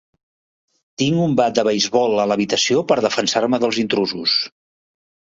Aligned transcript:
Tinc 1.01 1.17
un 1.25 1.33
bat 1.41 1.59
de 1.59 1.65
beisbol 1.67 2.21
a 2.23 2.25
l'habitació 2.31 2.81
per 2.93 2.97
defensar-me 3.07 3.59
dels 3.65 3.79
intrusos. 3.83 4.33